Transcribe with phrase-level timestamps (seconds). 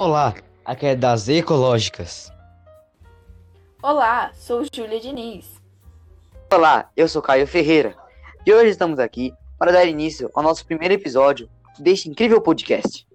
[0.00, 0.32] Olá,
[0.64, 2.32] aqui é das Ecológicas.
[3.82, 5.60] Olá, sou Júlia Diniz.
[6.50, 7.94] Olá, eu sou Caio Ferreira
[8.46, 13.06] e hoje estamos aqui para dar início ao nosso primeiro episódio deste incrível podcast.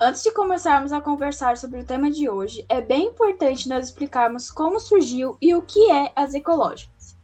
[0.00, 4.50] Antes de começarmos a conversar sobre o tema de hoje, é bem importante nós explicarmos
[4.50, 7.14] como surgiu e o que é as ecológicas.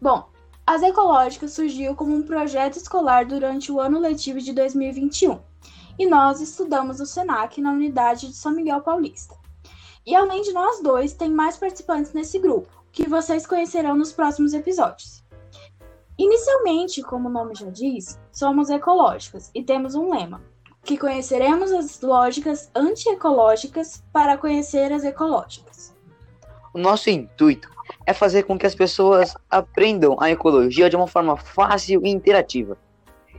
[0.00, 0.30] Bom,
[0.66, 5.38] as ecológicas surgiu como um projeto escolar durante o ano letivo de 2021
[5.98, 9.36] e nós estudamos no SENAC na unidade de São Miguel Paulista.
[10.06, 14.52] E além de nós dois, tem mais participantes nesse grupo, que vocês conhecerão nos próximos
[14.52, 15.24] episódios.
[16.18, 20.40] Inicialmente, como o nome já diz, somos ecológicas e temos um lema:
[20.84, 25.94] que conheceremos as lógicas antiecológicas para conhecer as ecológicas.
[26.72, 27.68] O nosso intuito
[28.06, 32.76] é fazer com que as pessoas aprendam a ecologia de uma forma fácil e interativa,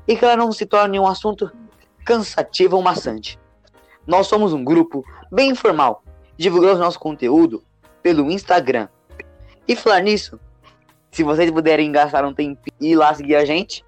[0.07, 1.51] e que ela não se torne um assunto
[2.05, 3.39] cansativo ou maçante.
[4.05, 6.03] Nós somos um grupo bem informal,
[6.37, 7.63] divulgamos nosso conteúdo
[8.03, 8.87] pelo Instagram.
[9.67, 10.39] E falar nisso,
[11.11, 13.83] se vocês puderem gastar um tempo e ir lá seguir a gente,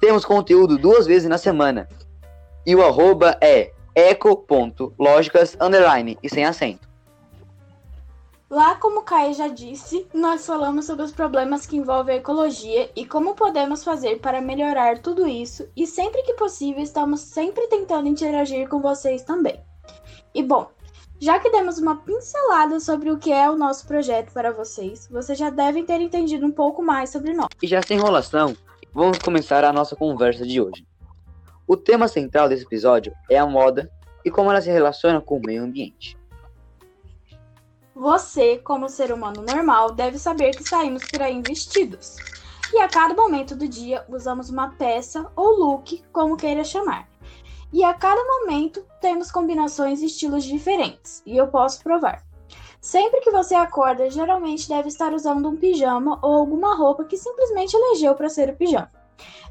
[0.00, 1.88] temos conteúdo duas vezes na semana.
[2.64, 6.89] E o arroba é eco.lógicas underline e sem acento.
[8.50, 12.90] Lá, como o Caio já disse, nós falamos sobre os problemas que envolvem a ecologia
[12.96, 18.08] e como podemos fazer para melhorar tudo isso, e sempre que possível estamos sempre tentando
[18.08, 19.60] interagir com vocês também.
[20.34, 20.68] E bom,
[21.20, 25.38] já que demos uma pincelada sobre o que é o nosso projeto para vocês, vocês
[25.38, 27.50] já devem ter entendido um pouco mais sobre nós.
[27.62, 28.56] E já sem enrolação,
[28.92, 30.84] vamos começar a nossa conversa de hoje.
[31.68, 33.88] O tema central desse episódio é a moda
[34.24, 36.18] e como ela se relaciona com o meio ambiente.
[38.00, 42.16] Você, como ser humano normal, deve saber que saímos por aí vestidos.
[42.72, 47.06] E a cada momento do dia usamos uma peça ou look, como queira chamar.
[47.70, 52.24] E a cada momento temos combinações e estilos diferentes, e eu posso provar.
[52.80, 57.76] Sempre que você acorda, geralmente deve estar usando um pijama ou alguma roupa que simplesmente
[57.76, 58.90] elegeu para ser o pijama.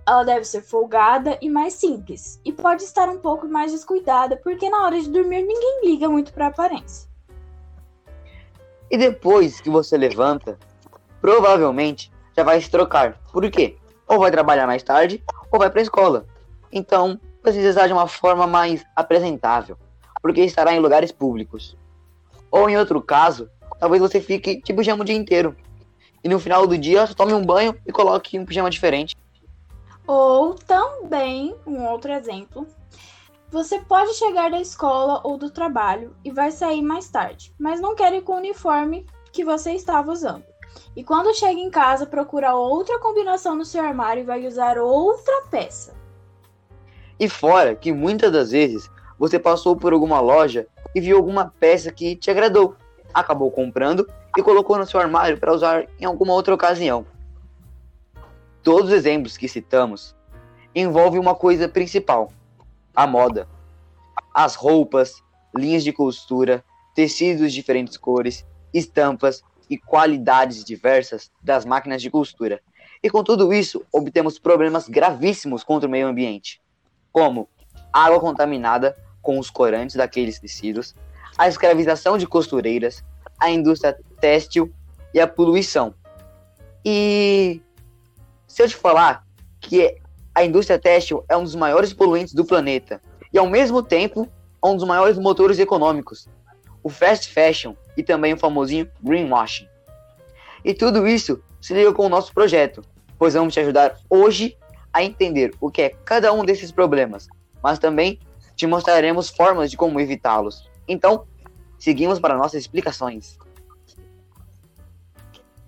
[0.07, 4.71] Ela deve ser folgada e mais simples, e pode estar um pouco mais descuidada, porque
[4.71, 7.08] na hora de dormir ninguém liga muito para a aparência.
[8.89, 10.57] E depois que você levanta,
[11.21, 13.19] provavelmente já vai se trocar.
[13.31, 13.77] Por quê?
[14.07, 16.25] Ou vai trabalhar mais tarde, ou vai para a escola.
[16.71, 19.77] Então, precisa estar de uma forma mais apresentável,
[20.21, 21.77] porque estará em lugares públicos.
[22.51, 23.49] Ou em outro caso,
[23.79, 25.55] talvez você fique de pijama o dia inteiro.
[26.23, 29.15] E no final do dia, você tome um banho e coloque um pijama diferente.
[30.07, 32.65] Ou também, um outro exemplo,
[33.51, 37.95] você pode chegar da escola ou do trabalho e vai sair mais tarde, mas não
[37.95, 40.43] quer ir com o uniforme que você estava usando.
[40.95, 45.43] E quando chega em casa, procura outra combinação no seu armário e vai usar outra
[45.49, 45.95] peça.
[47.19, 51.91] E fora que muitas das vezes você passou por alguma loja e viu alguma peça
[51.91, 52.75] que te agradou,
[53.13, 57.05] acabou comprando e colocou no seu armário para usar em alguma outra ocasião.
[58.63, 60.15] Todos os exemplos que citamos
[60.73, 62.31] envolvem uma coisa principal:
[62.95, 63.47] a moda.
[64.33, 65.23] As roupas,
[65.55, 66.63] linhas de costura,
[66.93, 72.61] tecidos de diferentes cores, estampas e qualidades diversas das máquinas de costura.
[73.01, 76.61] E com tudo isso, obtemos problemas gravíssimos contra o meio ambiente,
[77.11, 77.47] como
[77.93, 80.95] água contaminada com os corantes daqueles tecidos,
[81.37, 83.03] a escravização de costureiras,
[83.39, 84.73] a indústria têxtil
[85.13, 85.93] e a poluição.
[86.83, 87.61] E
[88.47, 89.25] se eu te falar
[89.61, 89.97] que
[90.33, 93.01] a indústria têxtil é um dos maiores poluentes do planeta
[93.33, 94.27] e, ao mesmo tempo,
[94.63, 96.27] um dos maiores motores econômicos,
[96.83, 99.67] o fast fashion e também o famosinho greenwashing.
[100.63, 102.83] E tudo isso se liga com o nosso projeto,
[103.17, 104.57] pois vamos te ajudar hoje
[104.93, 107.27] a entender o que é cada um desses problemas,
[107.61, 108.19] mas também
[108.55, 110.69] te mostraremos formas de como evitá-los.
[110.87, 111.25] Então,
[111.77, 113.37] seguimos para nossas explicações.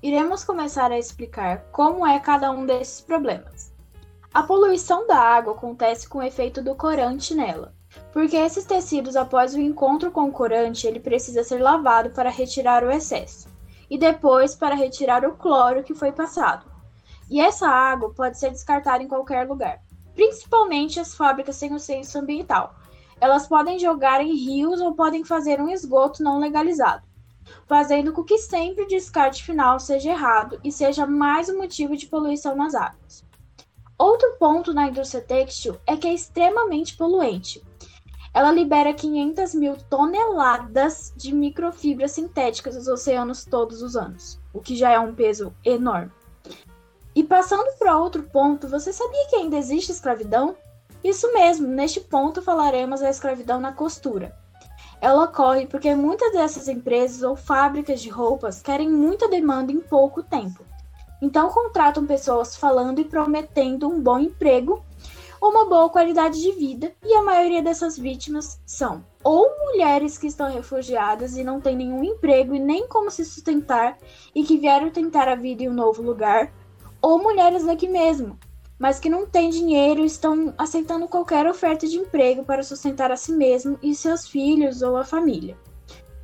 [0.04, 3.71] Iremos começar a explicar como é cada um desses problemas.
[4.34, 7.76] A poluição da água acontece com o efeito do corante nela,
[8.14, 12.82] porque esses tecidos, após o encontro com o corante, ele precisa ser lavado para retirar
[12.82, 13.50] o excesso,
[13.90, 16.66] e depois para retirar o cloro que foi passado.
[17.30, 19.82] E essa água pode ser descartada em qualquer lugar,
[20.16, 22.74] principalmente as fábricas sem o senso ambiental.
[23.20, 27.04] Elas podem jogar em rios ou podem fazer um esgoto não legalizado,
[27.68, 32.08] fazendo com que sempre o descarte final seja errado e seja mais um motivo de
[32.08, 33.30] poluição nas águas.
[34.02, 37.64] Outro ponto na indústria têxtil é que é extremamente poluente.
[38.34, 44.76] Ela libera 500 mil toneladas de microfibras sintéticas nos oceanos todos os anos, o que
[44.76, 46.12] já é um peso enorme.
[47.14, 50.56] E passando para outro ponto, você sabia que ainda existe escravidão?
[51.04, 54.36] Isso mesmo, neste ponto falaremos da escravidão na costura.
[55.00, 60.24] Ela ocorre porque muitas dessas empresas ou fábricas de roupas querem muita demanda em pouco
[60.24, 60.71] tempo.
[61.22, 64.84] Então contratam pessoas falando e prometendo um bom emprego
[65.42, 70.52] uma boa qualidade de vida, e a maioria dessas vítimas são ou mulheres que estão
[70.52, 73.98] refugiadas e não têm nenhum emprego e nem como se sustentar
[74.36, 76.54] e que vieram tentar a vida em um novo lugar,
[77.02, 78.38] ou mulheres daqui mesmo,
[78.78, 83.18] mas que não têm dinheiro e estão aceitando qualquer oferta de emprego para sustentar a
[83.18, 85.58] si mesmo e seus filhos ou a família.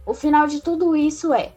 [0.06, 1.54] O final de tudo isso é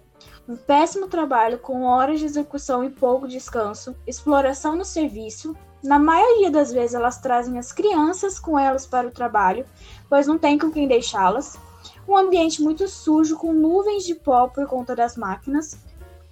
[0.56, 6.70] péssimo trabalho com horas de execução e pouco descanso, exploração no serviço, na maioria das
[6.70, 9.64] vezes, elas trazem as crianças com elas para o trabalho,
[10.11, 11.58] pois não tem com quem deixá-las.
[12.06, 15.79] Um ambiente muito sujo, com nuvens de pó por conta das máquinas.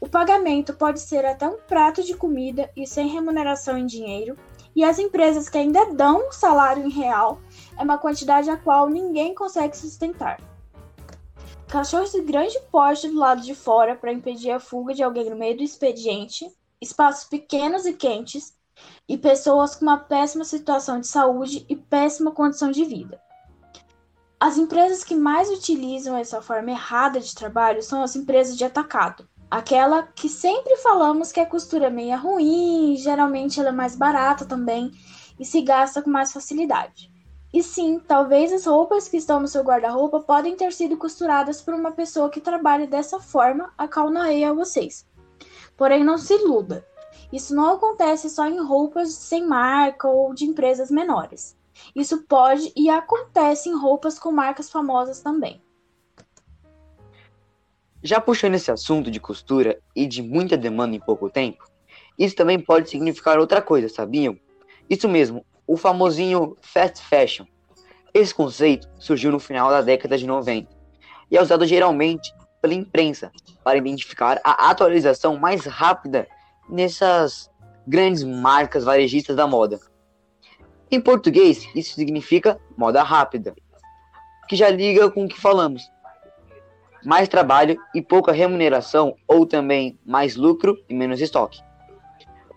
[0.01, 4.37] O pagamento pode ser até um prato de comida e sem remuneração em dinheiro.
[4.77, 7.41] E as empresas que ainda dão um salário em real
[7.79, 10.39] é uma quantidade a qual ninguém consegue sustentar.
[11.69, 15.37] Cachorros de grande porte do lado de fora para impedir a fuga de alguém no
[15.37, 16.51] meio do expediente.
[16.81, 18.57] Espaços pequenos e quentes
[19.07, 23.21] e pessoas com uma péssima situação de saúde e péssima condição de vida.
[24.41, 29.29] As empresas que mais utilizam essa forma errada de trabalho são as empresas de atacado.
[29.51, 34.47] Aquela que sempre falamos que a costura é meia ruim, geralmente ela é mais barata
[34.47, 34.91] também
[35.39, 37.11] e se gasta com mais facilidade.
[37.53, 41.73] E sim, talvez as roupas que estão no seu guarda-roupa podem ter sido costuradas por
[41.73, 45.07] uma pessoa que trabalha dessa forma, a qual narrei a vocês.
[45.77, 46.87] Porém, não se iluda.
[47.33, 51.57] Isso não acontece só em roupas sem marca ou de empresas menores.
[51.95, 55.63] Isso pode e acontece em roupas com marcas famosas também.
[58.03, 61.65] Já puxando esse assunto de costura e de muita demanda em pouco tempo,
[62.19, 64.39] isso também pode significar outra coisa, sabiam?
[64.89, 67.45] Isso mesmo, o famosinho fast fashion.
[68.15, 70.67] Esse conceito surgiu no final da década de 90
[71.31, 73.31] e é usado geralmente pela imprensa
[73.63, 76.27] para identificar a atualização mais rápida
[76.69, 77.51] nessas
[77.87, 79.79] grandes marcas varejistas da moda.
[80.91, 83.55] Em português, isso significa moda rápida,
[84.49, 85.83] que já liga com o que falamos.
[87.05, 91.61] Mais trabalho e pouca remuneração, ou também mais lucro e menos estoque.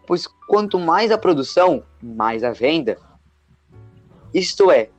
[0.05, 2.97] Pois quanto mais a produção, mais a venda.
[4.33, 4.89] Isto é,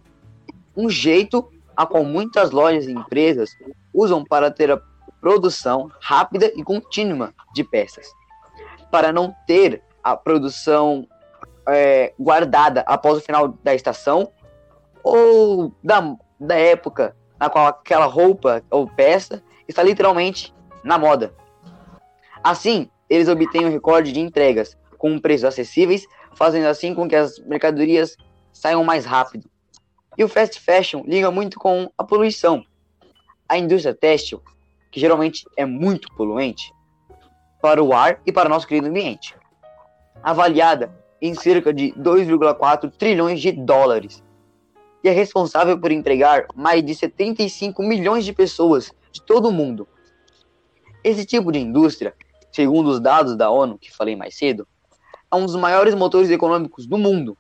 [0.76, 3.50] um jeito a qual muitas lojas e empresas
[3.92, 4.80] usam para ter a
[5.20, 8.06] produção rápida e contínua de peças
[8.90, 11.08] para não ter a produção
[11.66, 14.30] é, guardada após o final da estação
[15.02, 20.54] ou da, da época na qual aquela roupa ou peça está literalmente
[20.84, 21.34] na moda.
[22.42, 27.36] Assim, eles obtêm um recorde de entregas com preços acessíveis, fazendo assim com que as
[27.40, 28.16] mercadorias
[28.52, 29.50] saiam mais rápido.
[30.16, 32.62] E o fast fashion liga muito com a poluição.
[33.48, 34.40] A indústria têxtil,
[34.92, 36.72] que geralmente é muito poluente,
[37.60, 39.34] para o ar e para o nosso querido ambiente,
[40.22, 44.22] avaliada em cerca de 2,4 trilhões de dólares,
[45.02, 49.88] e é responsável por empregar mais de 75 milhões de pessoas de todo o mundo.
[51.02, 52.14] Esse tipo de indústria,
[52.52, 54.64] segundo os dados da ONU que falei mais cedo,
[55.32, 57.36] é um dos maiores motores econômicos do mundo.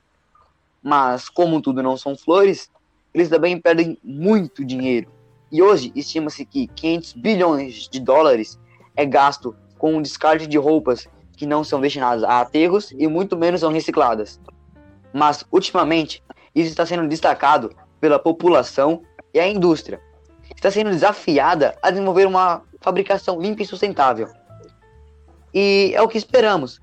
[0.82, 2.70] Mas, como tudo não são flores,
[3.12, 5.10] eles também perdem muito dinheiro.
[5.50, 8.58] E hoje estima-se que 500 bilhões de dólares
[8.96, 11.06] é gasto com o descarte de roupas
[11.36, 14.40] que não são destinadas a aterros e muito menos são recicladas.
[15.12, 16.22] Mas, ultimamente,
[16.54, 19.02] isso está sendo destacado pela população
[19.34, 20.00] e a indústria.
[20.54, 24.28] Está sendo desafiada a desenvolver uma fabricação limpa e sustentável.
[25.52, 26.80] E é o que esperamos.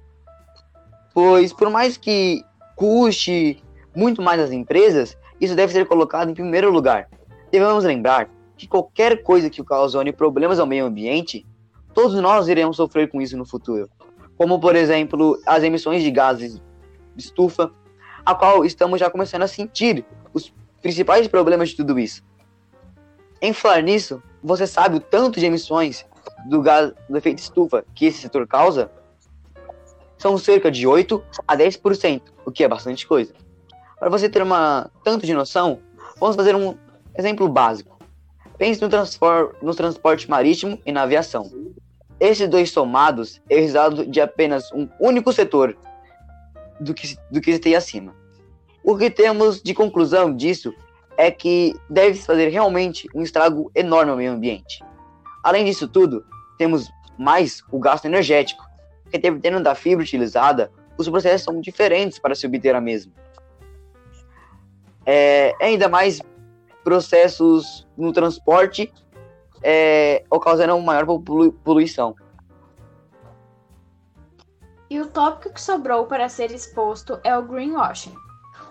[1.21, 2.45] Pois, por mais que
[2.77, 3.61] custe
[3.93, 7.09] muito mais às empresas, isso deve ser colocado em primeiro lugar.
[7.51, 11.45] Devemos lembrar que qualquer coisa que ocasione problemas ao meio ambiente
[11.93, 13.89] todos nós iremos sofrer com isso no futuro.
[14.37, 16.61] Como, por exemplo, as emissões de gases
[17.13, 17.69] de estufa,
[18.25, 22.23] a qual estamos já começando a sentir os principais problemas de tudo isso.
[23.41, 26.05] Em falar nisso, você sabe o tanto de emissões
[26.47, 28.89] do gás do efeito estufa que esse setor causa?
[30.19, 33.33] São cerca de 8 a 10%, o que é bastante coisa.
[33.97, 35.79] Para você ter uma tanto de noção,
[36.19, 36.75] vamos fazer um
[37.17, 37.97] exemplo básico.
[38.57, 38.89] Pense no,
[39.61, 41.49] no transporte marítimo e na aviação.
[42.19, 45.75] Esses dois somados é o resultado de apenas um único setor
[46.79, 48.13] do que, do que citei acima.
[48.83, 50.73] O que temos de conclusão disso
[51.17, 54.83] é que deve-se fazer realmente um estrago enorme ao meio ambiente.
[55.43, 56.25] Além disso tudo,
[56.57, 58.68] temos mais o gasto energético,
[59.09, 63.11] que dependendo da fibra utilizada, os processos são diferentes para se obter a mesma.
[65.05, 66.21] É, ainda mais
[66.83, 68.91] processos no transporte
[69.61, 72.15] é, ocasionam maior polu- poluição.
[74.89, 78.13] E o tópico que sobrou para ser exposto é o greenwashing.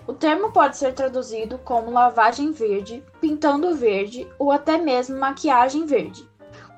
[0.06, 6.28] O termo pode ser traduzido como lavagem verde, pintando verde ou até mesmo maquiagem verde.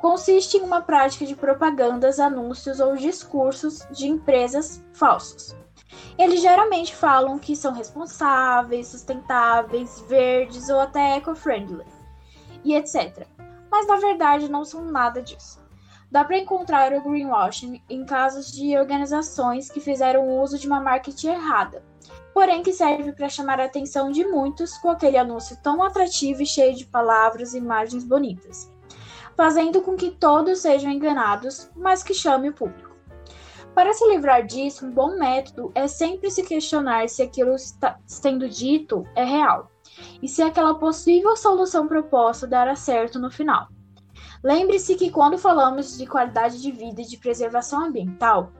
[0.00, 5.54] Consiste em uma prática de propagandas, anúncios ou discursos de empresas falsos.
[6.18, 11.84] Eles geralmente falam que são responsáveis, sustentáveis, verdes ou até eco-friendly,
[12.64, 13.26] e etc.
[13.70, 15.60] Mas na verdade não são nada disso.
[16.10, 21.28] Dá para encontrar o greenwashing em casos de organizações que fizeram uso de uma marketing
[21.28, 21.84] errada,
[22.32, 26.46] porém que serve para chamar a atenção de muitos com aquele anúncio tão atrativo e
[26.46, 28.72] cheio de palavras e imagens bonitas,
[29.36, 32.90] fazendo com que todos sejam enganados, mas que chame o público.
[33.74, 38.48] Para se livrar disso, um bom método é sempre se questionar se aquilo está sendo
[38.48, 39.70] dito é real
[40.22, 43.68] e se aquela possível solução proposta dará certo no final.
[44.42, 48.52] Lembre-se que quando falamos de qualidade de vida e de preservação ambiental,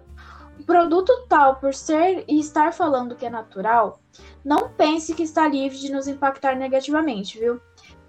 [0.58, 3.98] o produto tal, por ser e estar falando que é natural,
[4.44, 7.58] não pense que está livre de nos impactar negativamente, viu?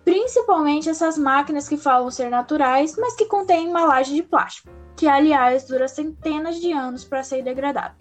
[0.03, 5.67] Principalmente essas máquinas que falam ser naturais, mas que contêm embalagem de plástico, que aliás
[5.67, 7.95] dura centenas de anos para ser degradado.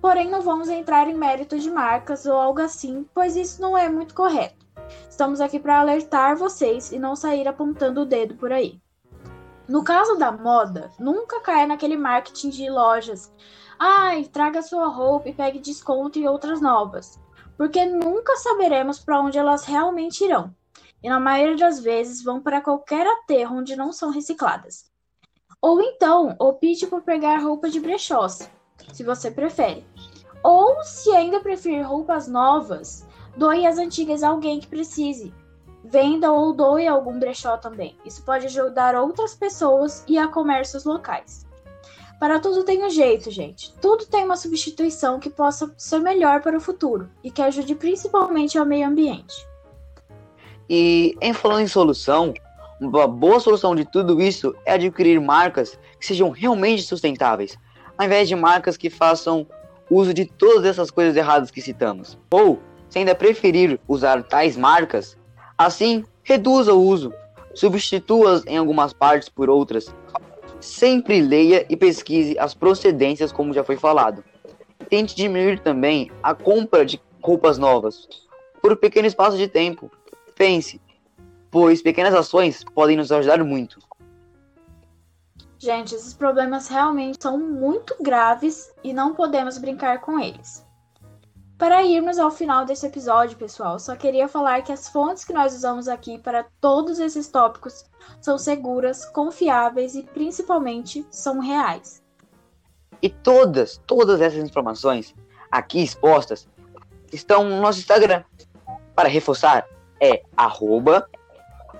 [0.00, 3.88] Porém, não vamos entrar em mérito de marcas ou algo assim, pois isso não é
[3.88, 4.66] muito correto.
[5.08, 8.80] Estamos aqui para alertar vocês e não sair apontando o dedo por aí.
[9.68, 13.32] No caso da moda, nunca caia naquele marketing de lojas.
[13.78, 17.20] Ai, traga sua roupa e pegue desconto em outras novas.
[17.56, 20.52] Porque nunca saberemos para onde elas realmente irão.
[21.02, 24.90] E na maioria das vezes vão para qualquer aterro onde não são recicladas.
[25.60, 28.50] Ou então, opte por pegar roupa de brechós,
[28.92, 29.84] se você prefere.
[30.42, 35.34] Ou, se ainda preferir roupas novas, doe as antigas a alguém que precise.
[35.84, 37.96] Venda ou doe a algum brechó também.
[38.04, 41.46] Isso pode ajudar outras pessoas e a comércios locais.
[42.18, 43.74] Para tudo tem um jeito, gente.
[43.80, 48.58] Tudo tem uma substituição que possa ser melhor para o futuro e que ajude principalmente
[48.58, 49.49] ao meio ambiente.
[50.72, 52.32] E em falando em solução,
[52.80, 57.58] uma boa solução de tudo isso é adquirir marcas que sejam realmente sustentáveis,
[57.98, 59.44] ao invés de marcas que façam
[59.90, 62.16] uso de todas essas coisas erradas que citamos.
[62.30, 65.18] Ou, se ainda preferir usar tais marcas,
[65.58, 67.12] assim reduza o uso,
[67.52, 69.92] substitua-as em algumas partes por outras.
[70.60, 74.22] Sempre leia e pesquise as procedências, como já foi falado.
[74.88, 78.08] Tente diminuir também a compra de roupas novas
[78.62, 79.90] por um pequeno espaço de tempo.
[80.40, 80.80] Pense,
[81.50, 83.78] pois pequenas ações podem nos ajudar muito.
[85.58, 90.66] Gente, esses problemas realmente são muito graves e não podemos brincar com eles.
[91.58, 95.54] Para irmos ao final desse episódio, pessoal, só queria falar que as fontes que nós
[95.54, 97.84] usamos aqui para todos esses tópicos
[98.18, 102.02] são seguras, confiáveis e principalmente são reais.
[103.02, 105.14] E todas, todas essas informações
[105.50, 106.48] aqui expostas
[107.12, 108.24] estão no nosso Instagram.
[108.94, 109.68] Para reforçar,
[110.00, 111.08] é arroba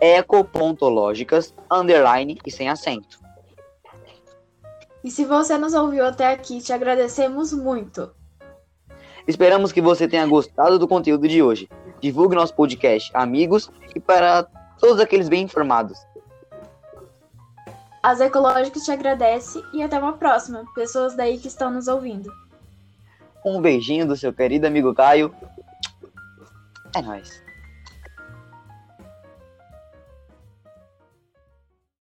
[0.00, 3.18] eco.lógicas, underline e sem acento.
[5.02, 8.10] E se você nos ouviu até aqui, te agradecemos muito.
[9.26, 11.68] Esperamos que você tenha gostado do conteúdo de hoje.
[12.00, 14.44] Divulgue nosso podcast amigos e para
[14.78, 15.98] todos aqueles bem informados.
[18.02, 22.32] As Ecológicas te agradece e até uma próxima, pessoas daí que estão nos ouvindo.
[23.44, 25.34] Um beijinho do seu querido amigo Caio.
[26.96, 27.49] É nóis.